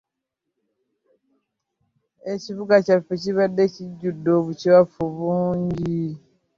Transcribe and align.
Ekibuga 2.33 2.75
kyaffe 2.85 3.03
kyaffe 3.03 3.15
kibadde 3.21 3.63
kijjudde 3.73 4.29
obukyafu 4.39 5.01
bungi. 5.15 5.99